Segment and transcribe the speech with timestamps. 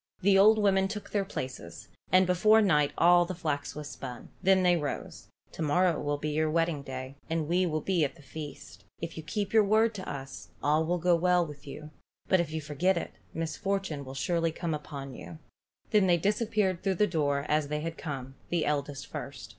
[0.23, 4.29] The old women took their places, and before night all the flax was spun.
[4.41, 5.27] Then they rose.
[5.51, 8.83] "To morrow will be your wedding day, and we will be at the feast.
[8.99, 11.91] If you keep your word to us, all will go well with you,
[12.27, 15.37] but if you forget it, misfortune will surely come upon you."
[15.91, 19.49] Then they disappeared through the door as they had come, the eldest first.